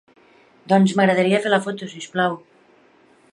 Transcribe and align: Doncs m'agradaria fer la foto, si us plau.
Doncs 0.71 0.95
m'agradaria 0.99 1.41
fer 1.45 1.51
la 1.55 1.61
foto, 1.67 1.91
si 1.93 2.03
us 2.05 2.09
plau. 2.17 2.39